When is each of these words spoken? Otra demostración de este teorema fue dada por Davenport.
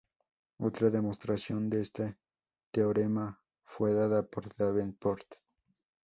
Otra 0.57 0.89
demostración 0.89 1.69
de 1.69 1.81
este 1.81 2.17
teorema 2.71 3.39
fue 3.65 3.93
dada 3.93 4.23
por 4.27 4.51
Davenport. 4.55 5.27